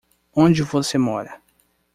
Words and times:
Onde 0.33 0.63
você 0.63 0.97
mora? 0.97 1.39